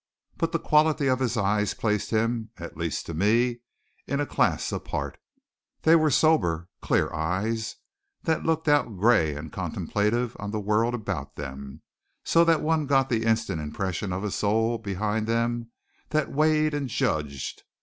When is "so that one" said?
12.25-12.87